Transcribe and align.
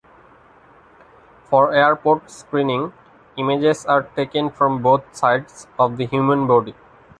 For 1.43 1.75
airport 1.75 2.31
screening, 2.31 2.91
images 3.37 3.85
are 3.85 4.01
taken 4.01 4.49
from 4.49 4.81
both 4.81 5.03
sides 5.15 5.67
of 5.77 5.97
the 5.97 6.07
human 6.07 6.47
body. 6.47 6.73